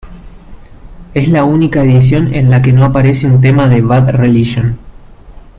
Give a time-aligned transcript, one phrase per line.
[1.13, 4.79] Es la única edición en la que no aparece un tema de Bad Religion.